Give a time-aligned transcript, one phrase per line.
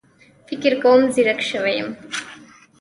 [0.47, 1.89] فکر کوم ځيرک شوی يم